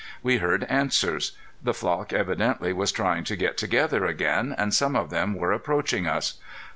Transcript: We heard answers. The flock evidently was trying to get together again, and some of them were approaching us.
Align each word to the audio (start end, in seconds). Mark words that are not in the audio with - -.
We 0.23 0.37
heard 0.37 0.63
answers. 0.63 1.33
The 1.61 1.75
flock 1.75 2.11
evidently 2.11 2.73
was 2.73 2.91
trying 2.91 3.23
to 3.25 3.35
get 3.35 3.55
together 3.55 4.03
again, 4.03 4.55
and 4.57 4.73
some 4.73 4.95
of 4.95 5.11
them 5.11 5.35
were 5.35 5.51
approaching 5.53 6.07
us. 6.07 6.39